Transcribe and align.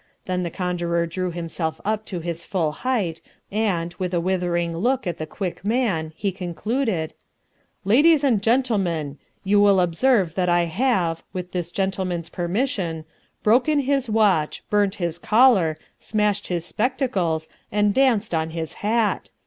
Then 0.25 0.41
the 0.41 0.49
conjurer 0.49 1.05
drew 1.05 1.29
himself 1.29 1.79
up 1.85 2.07
to 2.07 2.21
his 2.21 2.43
full 2.43 2.71
height 2.71 3.21
and, 3.51 3.93
with 3.99 4.15
a 4.15 4.19
withering 4.19 4.75
look 4.75 5.05
at 5.05 5.19
the 5.19 5.27
Quick 5.27 5.63
Man, 5.63 6.11
he 6.15 6.31
concluded: 6.31 7.13
"Ladies 7.85 8.23
and 8.23 8.41
gentlemen, 8.41 9.19
you 9.43 9.61
will 9.61 9.79
observe 9.79 10.33
that 10.33 10.49
I 10.49 10.63
have, 10.63 11.21
with 11.33 11.51
this 11.51 11.71
gentleman's 11.71 12.29
permission, 12.29 13.05
broken 13.43 13.81
his 13.81 14.09
watch, 14.09 14.63
burnt 14.71 14.95
his 14.95 15.19
collar, 15.19 15.77
smashed 15.99 16.47
his 16.47 16.65
spectacles, 16.65 17.47
and 17.71 17.93
danced 17.93 18.33
on 18.33 18.49
his 18.49 18.73
hat. 18.81 19.29